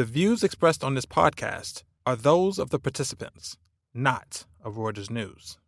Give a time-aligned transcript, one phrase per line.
[0.00, 3.58] The views expressed on this podcast are those of the participants,
[3.92, 5.58] not of Reuters News.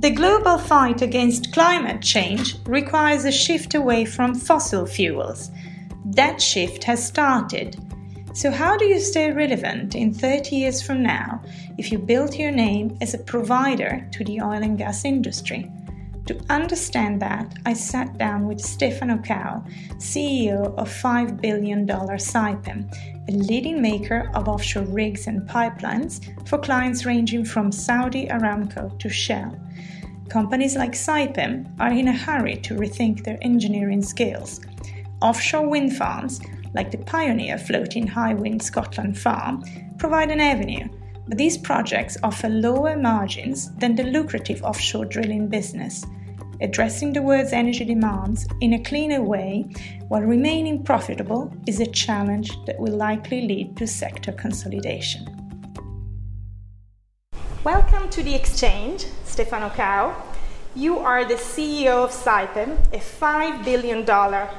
[0.00, 5.50] The global fight against climate change requires a shift away from fossil fuels.
[6.04, 7.78] That shift has started.
[8.34, 11.42] So, how do you stay relevant in 30 years from now
[11.78, 15.70] if you build your name as a provider to the oil and gas industry?
[16.32, 22.90] To understand that, I sat down with Stefano Cao, CEO of $5 billion Saipem,
[23.28, 29.10] a leading maker of offshore rigs and pipelines for clients ranging from Saudi Aramco to
[29.10, 29.60] Shell.
[30.30, 34.62] Companies like Saipem are in a hurry to rethink their engineering skills.
[35.20, 36.40] Offshore wind farms,
[36.72, 39.62] like the pioneer floating Hywind Scotland farm,
[39.98, 40.88] provide an avenue
[41.28, 46.04] but these projects offer lower margins than the lucrative offshore drilling business.
[46.62, 49.66] Addressing the world's energy demands in a cleaner way
[50.06, 55.26] while remaining profitable is a challenge that will likely lead to sector consolidation.
[57.64, 60.14] Welcome to the exchange, Stefano Cao.
[60.76, 64.02] You are the CEO of Saipem, a $5 billion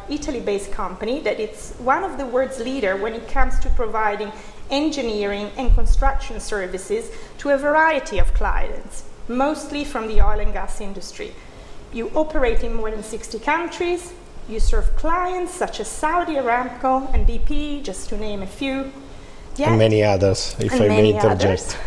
[0.10, 4.30] Italy based company that is one of the world's leader when it comes to providing
[4.70, 10.82] engineering and construction services to a variety of clients, mostly from the oil and gas
[10.82, 11.34] industry.
[11.94, 14.14] You operate in more than 60 countries.
[14.50, 18.92] You serve clients such as Saudi Aramco and BP, just to name a few.
[19.56, 21.78] Yet, and many others, if I may interject.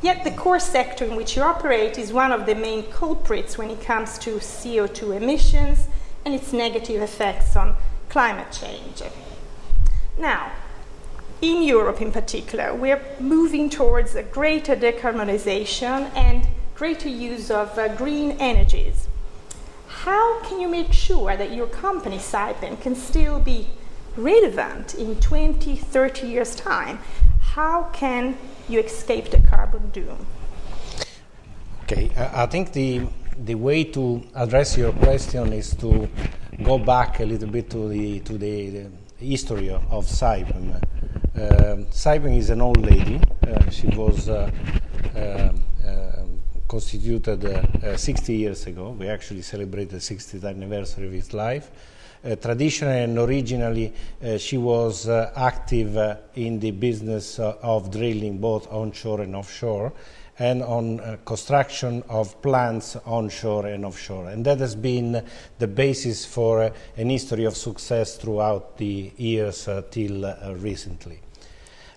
[0.00, 3.68] Yet the core sector in which you operate is one of the main culprits when
[3.68, 5.88] it comes to CO2 emissions
[6.24, 7.74] and its negative effects on
[8.08, 9.02] climate change.
[10.18, 10.52] Now,
[11.42, 16.46] in Europe in particular, we're moving towards a greater decarbonization and
[16.80, 19.06] greater use of uh, green energies.
[19.86, 23.66] How can you make sure that your company, Saipem, can still be
[24.16, 26.98] relevant in 20, 30 years' time?
[27.42, 30.24] How can you escape the carbon doom?
[31.82, 33.02] Okay, I think the,
[33.36, 36.08] the way to address your question is to
[36.62, 40.76] go back a little bit to the, to the, the history of Saipem.
[40.76, 43.20] Uh, Saipem is an old lady.
[43.46, 44.50] Uh, she was uh,
[45.14, 45.62] um,
[46.70, 48.90] constituted uh, 60 years ago.
[48.90, 51.70] We actually celebrated the 60th anniversary of his life.
[52.22, 53.92] Uh, traditionally and originally,
[54.38, 55.96] she was active
[56.34, 59.92] in the business of drilling both onshore and offshore
[60.40, 64.30] and on uh, construction of plants onshore and offshore.
[64.30, 65.22] And that has been
[65.58, 71.20] the basis for uh, an history of success throughout the years uh, till recently.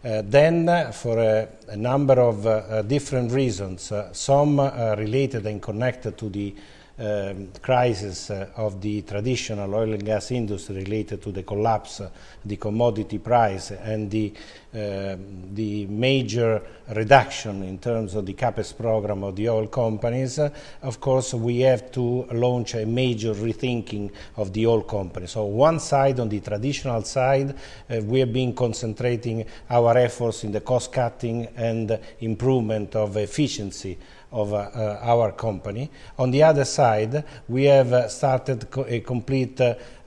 [0.04, 6.28] Uh, then, uh, for a, number of uh, different reasons, some related and connected to
[6.28, 6.54] the
[7.00, 12.10] um, crisis uh, of the traditional oil and gas industry related to the collapse, uh,
[12.46, 14.32] the commodity price, and the,
[14.76, 15.16] uh,
[15.54, 20.40] the major reduction in terms of the capex program of the oil companies,
[20.84, 25.32] of course, we have to launch a major rethinking of the oil companies.
[25.32, 27.56] So, one side, on the traditional side,
[27.90, 33.98] uh, we have been concentrating our efforts in the cost cutting and improvement of efficiency
[34.34, 35.90] of uh, uh, our company.
[36.18, 39.58] On the other side, we have uh, started co a complete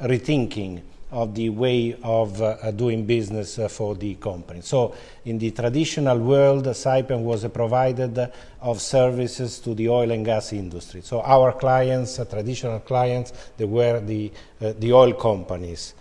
[0.02, 0.82] rethinking
[1.12, 4.60] of the way of uh, doing business uh, for the company.
[4.60, 4.94] So,
[5.24, 10.52] in the traditional world, Saipem was a provider of services to the oil and gas
[10.52, 11.02] industry.
[11.02, 15.94] So, our clients, uh, traditional clients, they were the, the oil companies.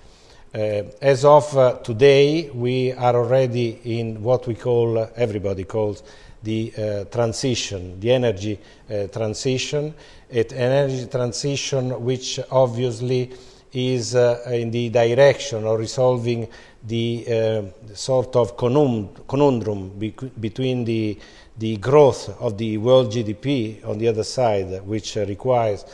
[0.55, 6.01] As of today, we are already in what we call, everybody calls,
[6.43, 8.57] the uh, transition, the energy
[8.89, 9.93] uh, transition,
[10.29, 13.31] an energy transition which obviously
[13.73, 16.47] is uh, in the direction of resolving
[16.83, 19.89] the uh, sort of conundrum
[20.39, 21.19] between the,
[21.57, 25.87] the growth of the world GDP on the other side, which requires uh,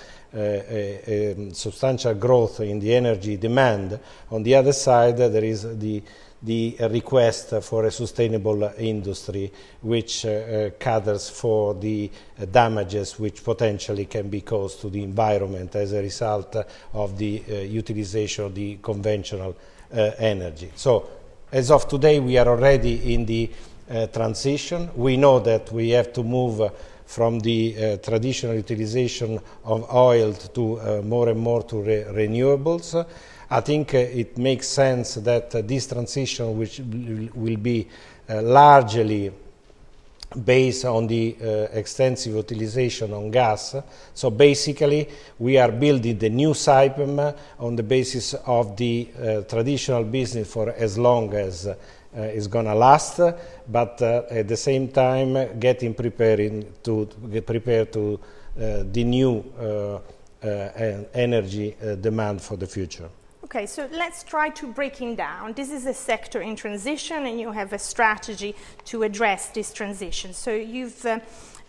[1.53, 3.99] substantial growth in the energy demand.
[4.31, 6.01] On the other side, there is the
[6.43, 9.51] the request for a sustainable industry
[9.81, 12.09] which uh, caters for the
[12.51, 16.55] damages which potentially can be caused to the environment as a result
[16.93, 19.55] of the uh, utilization of the conventional
[19.93, 20.72] uh, energy.
[20.75, 21.07] So,
[21.51, 23.51] as of today, we are already in the
[23.89, 24.89] uh, transition.
[24.95, 26.72] We know that we have to move
[27.11, 33.05] from the uh, traditional utilization of oil to uh, more and more to re renewables.
[33.49, 36.79] I think uh, it makes sense that this transition, which
[37.35, 37.85] will be
[38.29, 39.29] largely
[40.46, 43.75] based on the uh, extensive utilization on gas.
[44.13, 50.05] So basically, we are building the new Saipem on the basis of the uh, traditional
[50.05, 51.67] business for as long as
[52.17, 53.22] uh, is going to last,
[53.69, 58.19] but uh, at the same time getting preparing to get prepared to
[58.59, 59.99] uh, the new uh,
[61.13, 63.08] energy demand for the future.
[63.43, 65.53] Okay, so let's try to breaking down.
[65.53, 68.55] This is a sector in transition, and you have a strategy
[68.85, 70.34] to address this transition.
[70.34, 71.05] So you've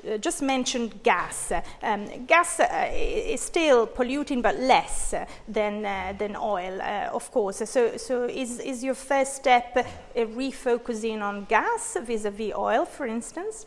[0.04, 1.52] uh, uh just mentioned gas.
[1.82, 5.14] Um, gas uh, is still polluting, but less
[5.48, 7.62] than uh, than oil, uh, of course.
[7.68, 13.66] So, so is is your first step refocusing on gas vis-a-vis oil, for instance?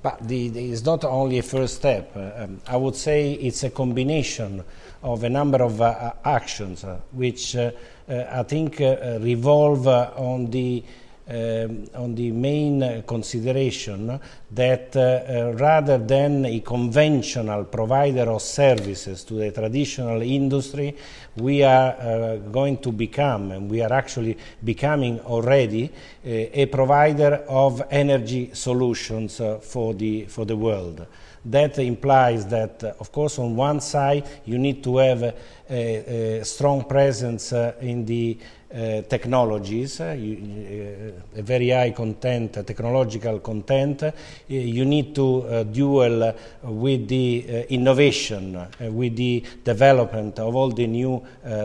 [0.00, 2.16] But the, the, it's not only a first step.
[2.16, 4.62] Um, I would say it's a combination
[5.02, 7.70] of a number of uh, actions uh, which uh,
[8.08, 10.82] I think revolve on the
[11.30, 14.18] um, on the main consideration
[14.50, 20.96] that uh, rather than a conventional provider of services to the traditional industry,
[21.36, 27.44] we are uh, going to become, and we are actually becoming already, uh, a provider
[27.48, 31.06] of energy solutions for, the, for the world.
[31.44, 35.34] That implies that, uh, of course, on one side, you need to have a,
[35.70, 38.38] a strong presence uh, in the
[38.70, 44.04] uh, technologies, uh, you, uh, a very high content, technological content.
[44.48, 50.70] You need to uh, duel uh, with the uh, innovation, with the development of all
[50.70, 51.24] the new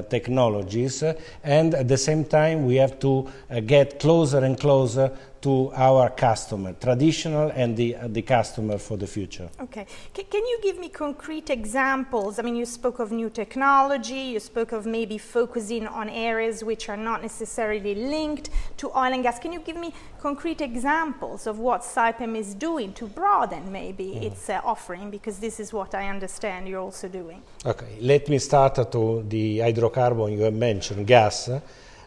[0.10, 1.04] technologies,
[1.44, 3.28] and at the same time, we have to
[3.66, 5.12] get closer and closer
[5.44, 9.50] to our customer, traditional and the, uh, the customer for the future.
[9.60, 9.86] Okay.
[10.16, 12.40] C can you give me concrete examples?
[12.40, 16.88] I mean, you spoke of new technology, you spoke of maybe focusing on areas which
[16.88, 19.38] are not necessarily linked to oil and gas.
[19.38, 24.24] Can you give me concrete examples of what Saipem is doing to broaden maybe mm.
[24.24, 25.12] its uh, offering?
[25.12, 27.42] Because this is what I understand you're also doing.
[27.66, 27.98] Okay.
[28.00, 31.50] Let me start to the hydrocarbon you have mentioned, gas.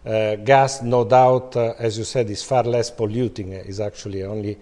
[0.06, 4.22] Uh, gas, no doubt, uh, as you said, is far less polluting, uh, is actually
[4.22, 4.56] only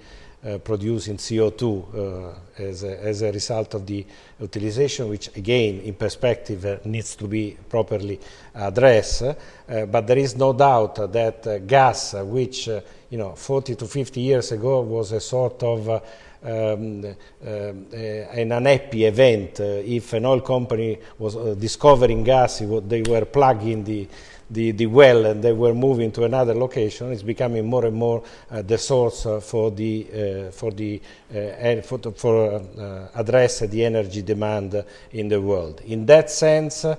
[0.63, 4.05] producing CO2 uh, as, a, as, a, result of the
[4.39, 8.21] utilization, which again, in perspective, needs to be properly
[8.55, 9.23] addressed.
[9.67, 14.83] but there is no doubt that gas, which you know, 40 to 50 years ago
[14.83, 16.03] was a sort of
[16.45, 19.61] um, uh, an unhappy event.
[19.61, 24.07] Uh, if an oil company was uh, discovering gas, they were plugging the
[24.55, 28.23] the, the well and they were moving to another location it's becoming more and more
[28.51, 30.07] uh, the source uh, for the
[30.49, 31.01] uh, for the
[31.35, 35.81] uh, for, for uh, address the energy demand in the world.
[35.85, 36.97] In that sense, uh,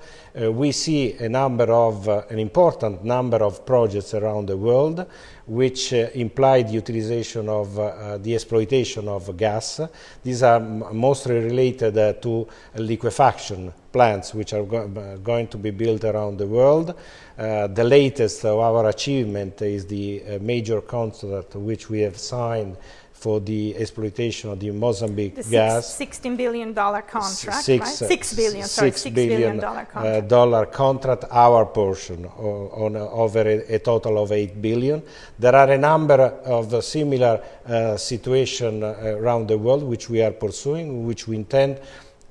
[0.52, 5.06] we see a number of an important number of projects around the world
[5.48, 9.82] which uh, implied utilization of uh, the exploitation of gas.
[10.24, 16.04] These are mostly related uh, to liquefaction plants which are go going to be built
[16.04, 16.96] around the world.
[17.38, 22.76] Uh, the latest of our achievement is the uh, major contract which we have signed
[23.26, 25.96] for the exploitation of the Mozambique the gas.
[25.96, 28.10] Sixteen billion dollar contract, six, right?
[28.14, 30.26] Six billion, sorry, six, billion, billion dollar uh, contract.
[30.26, 35.02] Uh, dollar contract, our portion on, on over a, a, total of eight billion.
[35.40, 36.22] There are a number
[36.58, 41.80] of similar uh, situations uh, around the world which we are pursuing, which we intend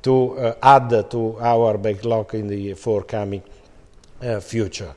[0.02, 3.42] to uh, add to our backlog in the forthcoming
[4.22, 4.94] uh, future.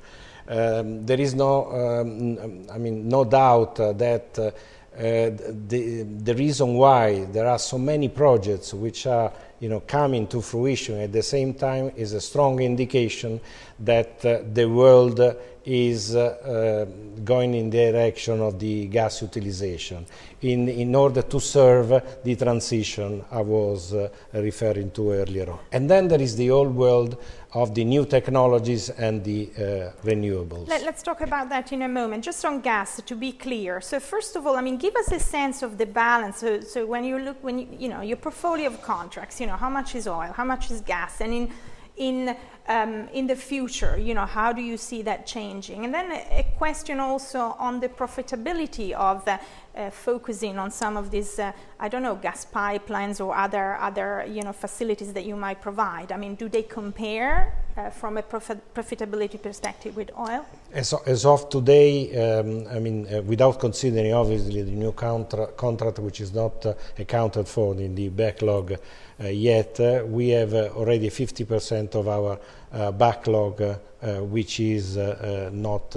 [0.47, 1.51] Um, there is no,
[1.81, 4.54] um, I mean, no doubt that
[4.97, 5.30] uh,
[5.68, 10.42] the, the reason why there are so many projects which are you know, coming to
[10.42, 13.39] fruition at the same time is a strong indication
[13.80, 15.19] that uh, the world
[15.66, 20.06] is uh, uh, going in the direction of the gas utilization
[20.42, 25.59] in, in order to serve the transition I was uh, referring to earlier on.
[25.71, 27.21] And then there is the old world
[27.61, 29.61] of the new technologies and the uh,
[30.06, 30.68] renewables.
[30.68, 32.23] Let, us talk about that in a moment.
[32.23, 33.81] Just on gas, to be clear.
[33.81, 36.37] So first of all, I mean, give us a sense of the balance.
[36.37, 39.56] So, so when you look, when you, you know, your portfolio of contracts, you know,
[39.56, 41.52] how much is oil, how much is gas, and in
[41.97, 42.35] in
[42.68, 43.97] um, in the future?
[43.97, 45.85] You know, how do you see that changing?
[45.85, 51.39] And then a, question also on the profitability of uh, focusing on some of these,
[51.39, 55.61] uh, I don't know, gas pipelines or other other you know facilities that you might
[55.61, 56.11] provide.
[56.11, 60.45] I mean, do they compare uh, from a profit profitability perspective with oil?
[60.73, 65.99] As, as of today, um, I mean, uh, without considering obviously the new contra contract,
[65.99, 68.73] which is not uh, accounted for in the backlog
[69.19, 72.40] Uh, yet, uh, we have uh, already 50% of our
[72.71, 73.76] uh, backlog uh,
[74.21, 75.95] which is uh, not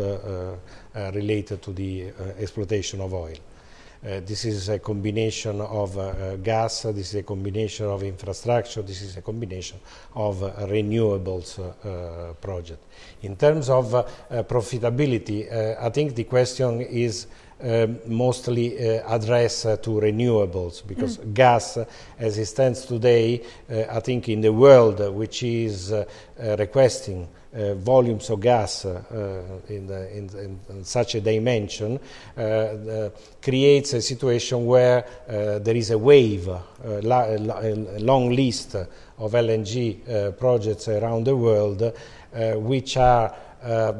[0.95, 3.37] related to the exploitation of oil.
[4.03, 8.81] Uh, this is a combination of uh, uh, gas, this is a combination of infrastructure,
[8.81, 9.79] this is a combination
[10.15, 10.39] of
[10.71, 11.61] renewables
[12.41, 12.83] project.
[13.23, 13.93] In terms of
[14.49, 17.27] profitability, I think the question is
[17.63, 21.35] um, mostly uh, addressed uh, to renewables because mm.
[21.35, 21.85] gas, uh,
[22.19, 25.93] as it stands today, I think in the world which is
[26.39, 31.99] requesting volumes of gas uh, in, the, in, in, in, such a dimension
[32.37, 33.11] uh,
[33.43, 40.89] creates a situation where there is a wave, la a long list of LNG projects
[40.89, 41.93] around the world
[42.57, 43.93] which are uh,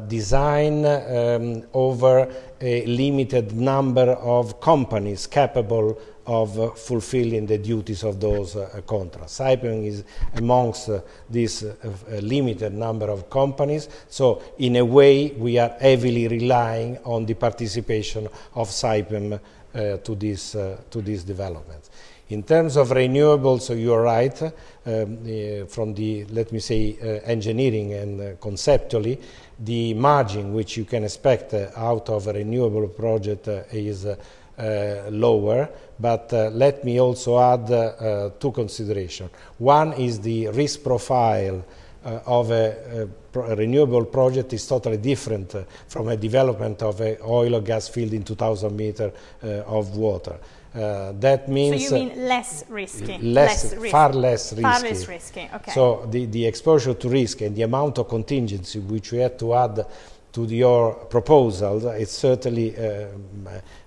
[0.85, 8.55] um, over a limited number of companies capable of uh, fulfilling the duties of those
[8.55, 9.39] uh, contracts.
[9.39, 10.03] Saipem is
[10.35, 11.75] amongst uh, this uh,
[12.21, 18.27] limited number of companies, so in a way we are heavily relying on the participation
[18.55, 21.89] of Saipem uh, to, this, to these developments.
[22.31, 24.51] In terms of renewables, you are right, um,
[24.85, 29.19] uh, from the, let me say, uh, engineering and uh, conceptually,
[29.59, 34.15] the margin which you can expect uh, out of a renewable project uh, is uh,
[34.61, 35.67] Uh, lower,
[35.99, 39.31] but uh, let me also add uh, two considerations.
[39.57, 41.65] One is the risk profile
[42.03, 45.55] of a, a, a, renewable project is totally different
[45.87, 50.37] from a development of an oil or gas field in 2,000 meters of water.
[50.75, 54.61] Uh, that means so you mean less risky, less, less far less risky.
[54.61, 55.49] Far less risky.
[55.55, 55.71] Okay.
[55.71, 59.55] So the, the exposure to risk and the amount of contingency which we had to
[59.55, 59.85] add
[60.33, 63.07] to your proposal it's certainly uh,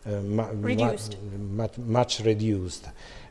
[0.06, 0.20] uh,
[0.56, 1.16] reduced.
[1.50, 2.86] much, much reduced.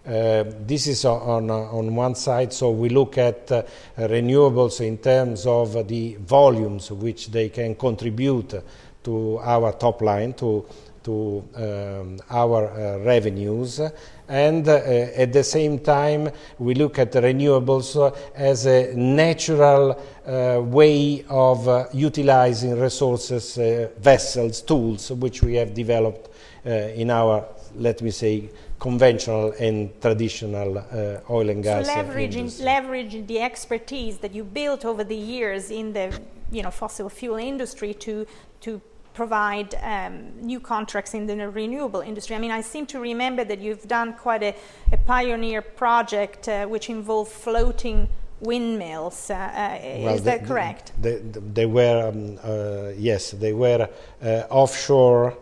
[0.05, 3.63] Uh, this is on, on one side, so we look at uh,
[3.97, 8.53] renewables in terms of the volumes which they can contribute
[9.01, 10.65] to our top line, to
[11.03, 13.81] to um, our uh, revenues
[14.27, 14.73] and uh,
[15.15, 21.85] at the same time we look at renewables as a natural uh, way of uh,
[21.93, 26.29] utilizing resources, uh, vessels, tools which we have developed
[26.65, 28.49] uh, in our, let me say,
[28.79, 30.85] conventional and traditional
[31.29, 31.85] oil and gas.
[31.85, 36.19] So leveraging, leveraging the expertise that you built over the years in the
[36.51, 38.25] you know, fossil fuel industry to,
[38.61, 38.81] to
[39.13, 42.35] provide um, new contracts in the renewable industry.
[42.35, 44.55] I mean, I seem to remember that you've done quite a,
[44.91, 48.07] a pioneer project uh, which involved floating
[48.41, 49.29] windmills.
[49.29, 50.91] Uh, uh, well, is that correct?
[51.01, 51.17] They,
[51.53, 53.89] they were, um, uh, yes, they were
[54.21, 55.37] uh, offshore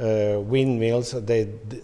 [0.00, 1.12] uh, windmills.
[1.12, 1.82] They, the,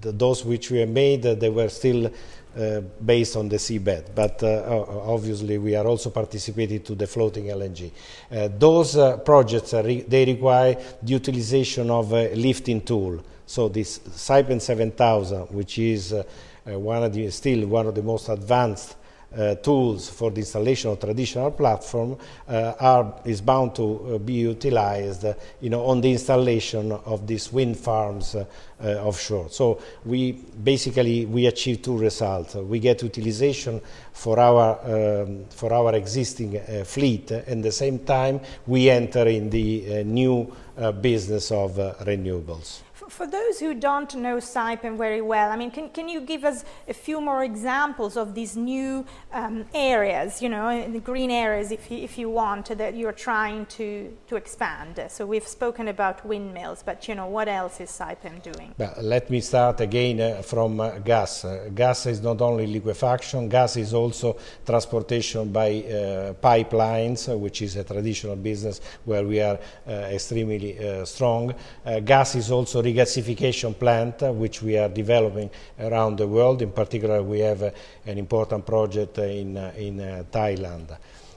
[0.00, 2.10] the, those which were made, they were still
[2.56, 7.46] uh, based on the seabed, but uh, obviously we are also participating to the floating
[7.46, 7.90] LNG.
[8.30, 13.20] Uh, those uh, projects, re they require the utilization of a lifting tool.
[13.46, 16.22] So this Saipem 7000, which is uh,
[16.64, 18.96] one of the, still one of the most advanced
[19.36, 22.16] uh, tools for the installation of traditional platform
[22.48, 25.24] uh, are, is bound to uh, be utilized
[25.60, 28.36] you know, on the installation of these wind farms
[28.80, 29.48] offshore.
[29.50, 32.54] So we basically we achieve two results.
[32.54, 33.80] We get utilization
[34.12, 39.48] for our, um, for our existing fleet and at the same time we enter in
[39.48, 40.54] the new
[41.00, 41.72] business of
[42.04, 42.82] renewables
[43.14, 46.64] for those who don't know Saipem very well, I mean, can, can you give us
[46.88, 51.90] a few more examples of these new um, areas, you know, the green areas, if
[51.90, 55.00] you, if you want, that you're trying to, to expand?
[55.08, 58.74] So we've spoken about windmills, but, you know, what else is Saipem doing?
[58.76, 61.44] Well, let me start again uh, from uh, gas.
[61.44, 67.62] Uh, gas is not only liquefaction, gas is also transportation by uh, pipelines, uh, which
[67.62, 71.54] is a traditional business where we are uh, extremely strong.
[72.04, 76.62] gas is also regasification plant, uh, which we are developing around the world.
[76.62, 77.70] In particular, we have uh,
[78.06, 80.96] an important project in, uh, in Thailand.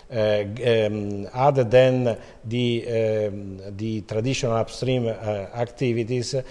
[0.09, 0.45] Uh,
[0.86, 5.12] um, other than the, um, the traditional upstream uh,
[5.53, 6.43] activities, uh,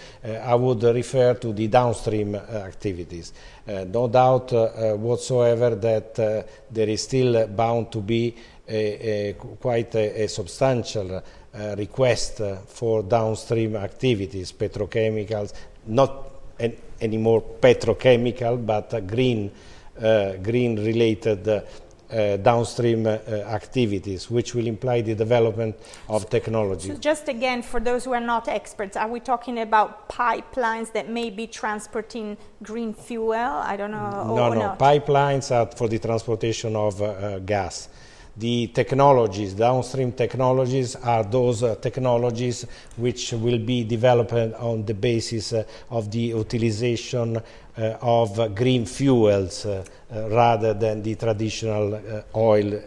[0.44, 3.32] I would refer to the downstream activities.
[3.66, 4.52] no doubt
[4.98, 6.14] whatsoever that
[6.70, 8.34] there is still bound to be
[8.68, 11.22] a, a quite a, a substantial
[11.56, 15.52] uh, request for downstream activities, petrochemicals,
[15.86, 19.50] not an, anymore petrochemical, but uh, green,
[20.00, 25.76] uh, green related uh, downstream uh, activities, which will imply the development
[26.08, 26.88] of technology.
[26.88, 31.08] So just again, for those who are not experts, are we talking about pipelines that
[31.08, 33.32] may be transporting green fuel?
[33.32, 34.10] I don't know.
[34.10, 34.76] No, no, no.
[34.78, 37.88] Pipelines are for the transportation of uh, gas
[38.36, 42.66] the technologies, downstream technologies, are those uh, technologies
[42.96, 47.40] which will be developed on the basis uh, of the utilization
[47.78, 52.00] uh, of green fuels uh, uh, rather than the traditional
[52.34, 52.80] oil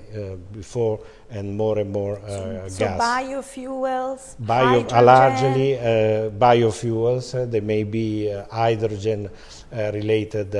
[0.51, 2.99] before and more and more so, so gas.
[2.99, 5.73] biofuels, Bio, largely
[6.39, 7.51] biofuels.
[7.51, 9.29] they may be hydrogen
[9.71, 10.51] related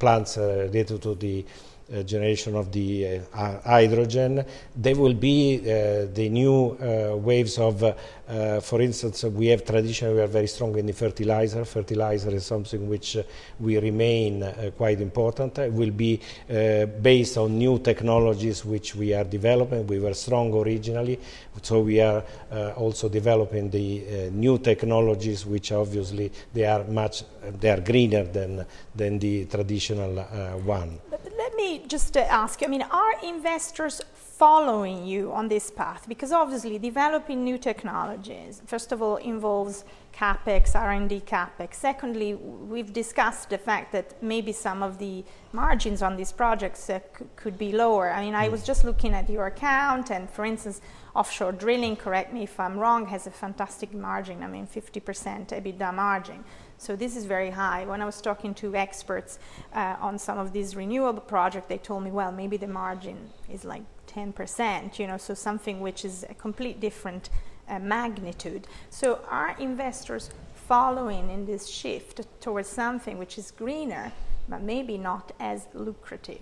[0.00, 1.71] plants related to the uh,
[2.04, 4.44] generation of the uh, hydrogen.
[4.76, 6.76] They will be uh, the new
[7.16, 7.82] waves of,
[8.32, 11.66] Uh, for instance, uh, we have traditionally, we are very strong in the fertilizer.
[11.66, 13.22] Fertilizer is something which uh,
[13.60, 14.42] we remain
[14.74, 15.58] quite important.
[15.58, 19.86] It will be based on new technologies which we are developing.
[19.86, 21.18] We were strong originally,
[21.60, 22.24] so we are
[22.76, 27.24] also developing the new technologies which obviously they are much,
[27.60, 30.22] they are greener than, than the traditional
[30.64, 30.98] one
[31.36, 34.00] Let me just ask you, I mean, are investors
[34.42, 36.04] following you on this path?
[36.08, 41.74] Because obviously developing new technologies, first of all, involves capex, R&D capex.
[41.74, 46.98] Secondly, we've discussed the fact that maybe some of the margins on these projects uh,
[47.36, 48.10] could be lower.
[48.10, 50.80] I mean, I was just looking at your account, and for instance,
[51.14, 54.42] offshore drilling, correct me if I'm wrong, has a fantastic margin.
[54.42, 56.42] I mean, 50% EBITDA margin.
[56.78, 57.84] So this is very high.
[57.84, 59.38] When I was talking to experts
[59.72, 63.64] uh, on some of these renewable projects, they told me, well, maybe the margin is
[63.64, 67.30] like 10%, you know, so something which is a complete different
[67.68, 68.66] uh, magnitude.
[68.90, 74.12] So are investors following in this shift towards something which is greener,
[74.48, 76.40] but maybe not as lucrative?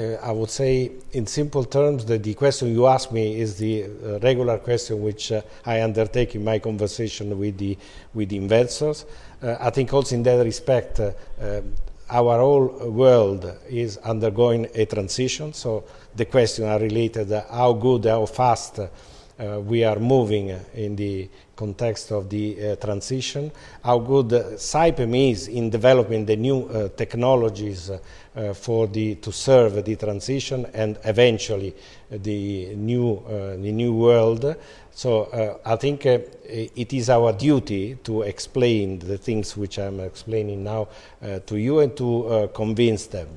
[0.00, 3.84] Uh, I would say, in simple terms, that the question you ask me is the
[3.84, 7.76] uh, regular question which uh, I undertake in my conversation with the
[8.14, 9.04] with the investors.
[9.42, 11.74] Uh, I think also in that respect, uh, um,
[12.10, 15.52] our whole world is undergoing a transition.
[15.52, 21.28] So the questions are related: how good, how fast uh, we are moving in the
[21.56, 23.50] context of the uh, transition,
[23.82, 29.32] how good uh, Saipem is in developing the new uh, technologies uh, for the to
[29.32, 31.74] serve the transition and eventually
[32.10, 34.56] the new the new world.
[34.94, 40.88] So I think it is our duty to explain the things which I'm explaining now
[41.46, 43.28] to you and to convince them.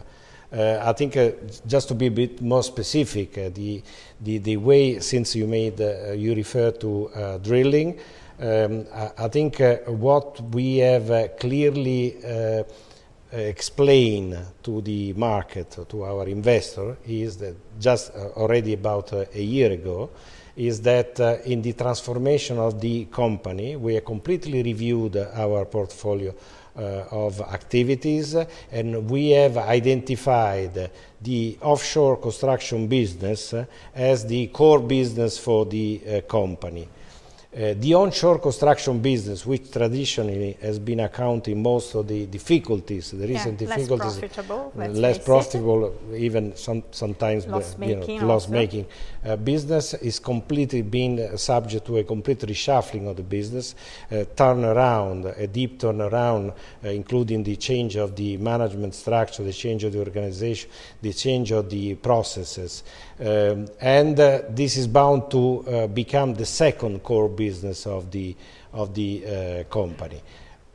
[0.55, 1.31] Uh, I think uh,
[1.67, 3.83] just to be a bit more specific, uh, the,
[4.21, 5.79] the, the way since you made
[6.15, 7.99] you refer to drilling,
[8.39, 12.15] um, I, I, think what we have clearly
[13.31, 19.41] explain to the market, to our investor, is that just uh, already about uh, a
[19.41, 20.09] year ago,
[20.55, 26.33] is that uh, in the transformation of the company, we have completely reviewed our portfolio
[26.77, 28.35] uh, of activities
[28.71, 30.89] and we have identified
[31.21, 33.53] the offshore construction business
[33.93, 36.87] as the core business for the uh, company.
[37.55, 43.25] Uh, the onshore construction business, which traditionally has been accounting most of the difficulties, the
[43.25, 48.85] recent yeah, difficulties, less profitable, uh, less profitable even some, sometimes loss-making you know, loss-making
[49.23, 53.73] uh, business, is completely being uh, subject to a complete reshuffling of the business,
[54.11, 56.49] uh, turnaround, a deep turnaround,
[56.83, 60.69] uh, including the change of the management structure, the change of the organization,
[61.01, 62.83] the change of the processes.
[63.17, 68.35] Um, and this is bound to become the second core business business of the,
[68.73, 70.21] of the uh, company.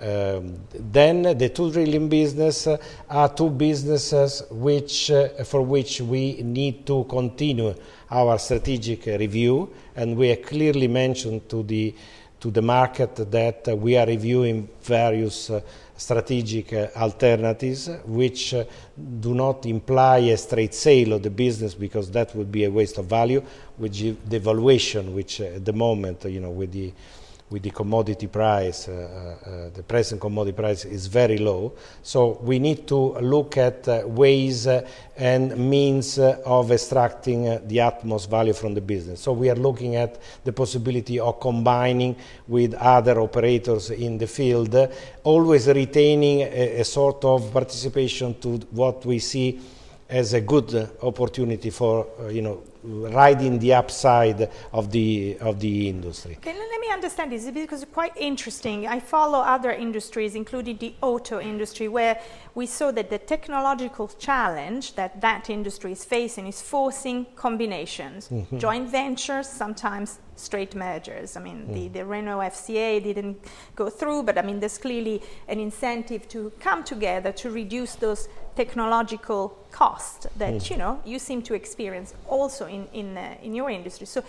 [0.01, 2.79] Um, then the two drilling business uh,
[3.09, 7.75] are two businesses which, uh, for which we need to continue
[8.11, 11.95] our strategic review, and we have clearly mentioned to the
[12.41, 15.61] to the market that uh, we are reviewing various uh,
[16.01, 18.55] strategic uh, alternatives, which
[19.21, 22.97] do not imply a straight sale of the business because that would be a waste
[22.97, 23.43] of value,
[23.77, 26.91] which the valuation, which at the moment, you know, with the
[27.51, 31.73] with the commodity price, uh, uh, the present commodity price is very low.
[32.03, 34.87] So we need to look at uh, ways uh,
[35.17, 39.21] and means uh, of extracting uh, the utmost value from the business.
[39.21, 42.15] So we are looking at the possibility of combining
[42.47, 44.77] with other operators in the field,
[45.25, 49.61] always retaining a, a sort of participation to what we see
[50.09, 56.37] as a good opportunity for you know riding the upside of the of the industry.
[56.37, 58.87] Okay, let me understand this because it's quite interesting.
[58.87, 62.21] I follow other industries, including the auto industry, where
[62.55, 68.59] we saw that the technological challenge that that industry is facing is forcing combinations, mm-hmm.
[68.59, 71.37] joint ventures, sometimes straight mergers.
[71.37, 71.75] I mean, mm.
[71.75, 73.45] the, the Renault FCA didn't
[73.77, 78.29] go through, but I mean, there's clearly an incentive to come together to reduce those
[78.57, 80.71] technological costs that mm.
[80.71, 84.07] you know you seem to experience also in in uh, in your industry.
[84.07, 84.23] So,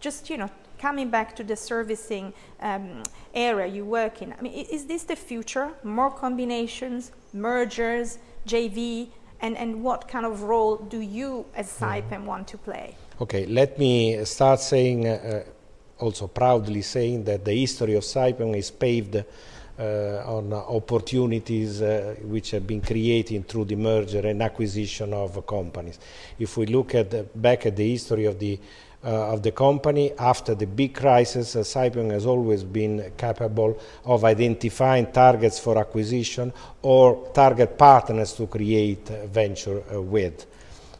[0.00, 4.52] just you know, coming back to the servicing um, area you work in, I mean,
[4.52, 5.70] is this the future?
[5.82, 9.08] More combinations, mergers, JV,
[9.40, 12.24] and, and what kind of role do you as Saipem mm.
[12.24, 12.96] want to play?
[13.20, 15.44] Okay, let me start saying, uh,
[16.00, 19.82] also proudly saying that the history of Saipem is paved uh,
[20.26, 26.00] on opportunities uh, which have been created through the merger and acquisition of companies.
[26.40, 28.58] If we look at the, back at the history of the
[29.04, 30.12] uh, of the company.
[30.18, 36.50] After the big crisis, uh, Saipem has always been capable of identifying targets for acquisition
[36.80, 40.46] or target partners to create venture uh, with.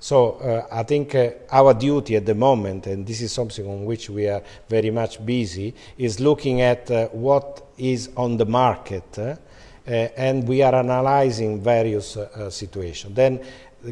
[0.05, 3.87] So uh, I think uh, our duty at the moment, and this is something on
[3.87, 9.19] which we are very much busy, is looking at uh, what is on the market,
[9.87, 12.19] and we are analyzing various
[12.51, 13.15] situations.
[13.15, 13.41] Then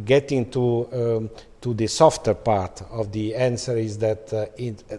[0.05, 1.31] getting to um,
[1.62, 4.98] to the softer part of the answer is that uh, it, uh,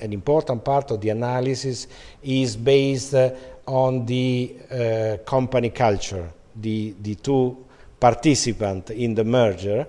[0.00, 1.88] an important part of the analysis
[2.22, 3.30] is based uh,
[3.66, 7.66] on the uh, company culture, the, the two
[8.00, 9.86] participants in the merger.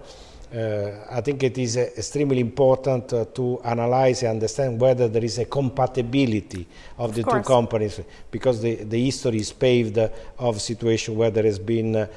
[0.53, 5.39] Uh, I think it is uh, extremely important to analyze and understand whether there is
[5.39, 7.45] a compatibility of, of the course.
[7.45, 9.97] two companies, because the, the history is paved
[10.37, 12.09] of situation where there has been a,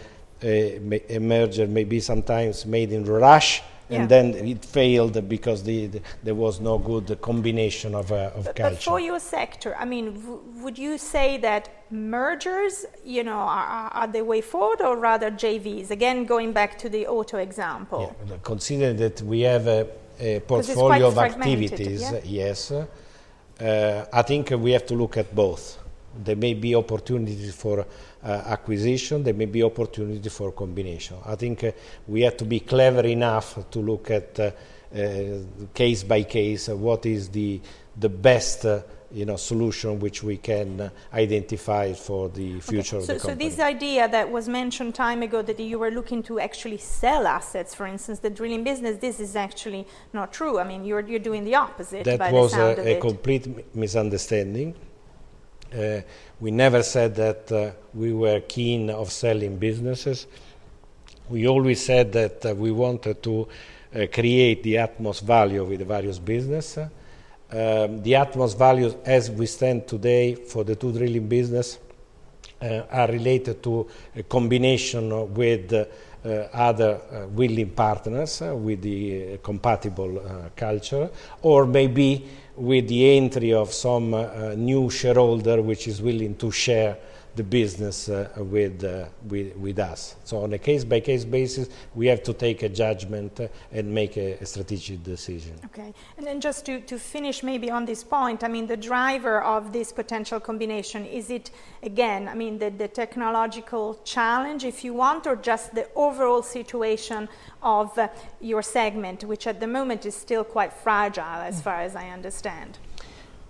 [0.42, 4.00] a merger maybe sometimes made in rush yeah.
[4.00, 8.44] and then it failed because the, the, there was no good combination of, uh, of
[8.44, 8.74] but, culture.
[8.74, 14.06] But for your sector, I mean, would you say that mergers, you know, are, are,
[14.06, 15.90] the way forward, or rather JVs?
[15.90, 18.14] Again, going back to the auto example.
[18.28, 19.88] Yeah, considering that we have a,
[20.20, 22.20] a portfolio of activities, yeah?
[22.24, 25.77] yes, uh, I think we have to look at both.
[26.18, 31.16] There may be opportunities for uh, acquisition, there may be opportunity for combination.
[31.24, 31.72] I think uh,
[32.06, 34.50] we have to be clever enough to look at uh,
[35.74, 37.60] case by case what is the,
[37.96, 38.66] the best
[39.10, 43.06] you know, solution which we can uh, identify for the future okay.
[43.06, 43.50] so, of the company.
[43.50, 47.26] So this idea that was mentioned time ago that you were looking to actually sell
[47.26, 50.58] assets, for instance, the drilling business, this is actually not true.
[50.58, 52.04] I mean, you're, you're doing the opposite.
[52.04, 54.74] That was a, a complete misunderstanding.
[55.72, 56.00] Uh,
[56.40, 60.26] we never said that uh, we were keen of selling businesses.
[61.28, 63.48] We always said that uh, we wanted to
[63.94, 66.78] uh, create the utmost value with the various business.
[66.78, 71.78] Um, the utmost values as we stand today for the two drilling business
[72.60, 75.84] uh, are related to a combination with uh,
[76.52, 81.08] other uh, willing partners with the compatible culture,
[81.42, 82.26] or maybe
[82.58, 86.96] with the entry of some uh, new shareholder which is willing to share
[87.38, 90.16] the business uh, with, uh, with, with, us.
[90.24, 94.32] So on a case-by-case basis, we have to take a judgment uh, and make a,
[94.40, 95.54] a, strategic decision.
[95.66, 99.40] Okay, and then just to, to finish maybe on this point, I mean, the driver
[99.40, 101.52] of this potential combination, is it,
[101.84, 107.28] again, I mean, the, the technological challenge, if you want, or just the overall situation
[107.62, 108.08] of uh,
[108.40, 112.78] your segment, which at the moment is still quite fragile as far as I understand?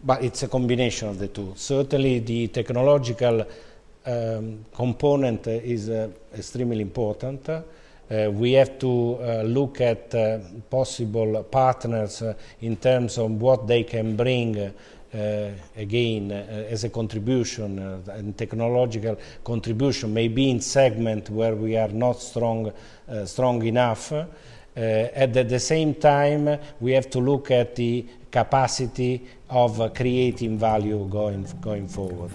[0.05, 1.55] But it's a combination of the two.
[1.57, 3.46] Certainly the technological
[4.09, 7.49] um, component is uh, extremely important.
[8.11, 10.38] Uh, we have to uh, look at uh,
[10.71, 17.79] possible partners uh, in terms of what they can bring uh, again as a contribution
[18.09, 22.73] and technological contribution, maybe in segment where we are not strong,
[23.25, 24.12] strong enough.
[24.77, 31.47] at the same time, we have to look at the capacity of creating value going,
[31.61, 32.31] going forward.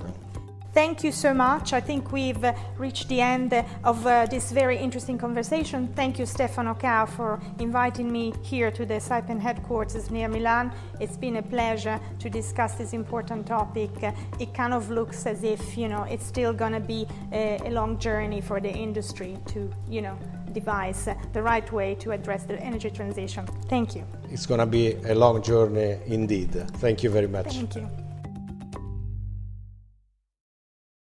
[0.74, 1.72] Thank you so much.
[1.72, 2.44] I think we've
[2.80, 5.88] reached the end of uh, this very interesting conversation.
[5.96, 10.72] Thank you, Stefano Cao, for inviting me here to the Saipem headquarters near Milan.
[11.00, 13.92] It's been a pleasure to discuss this important topic.
[14.40, 17.70] It kind of looks as if, you know, it's still going to be a, a,
[17.70, 20.18] long journey for the industry to, you know,
[20.54, 23.46] devise the right way to address the energy transition.
[23.70, 24.04] Thank you.
[24.32, 26.52] It's going to be a long journey indeed.
[26.78, 27.54] Thank you very much.
[27.54, 28.03] Thank you.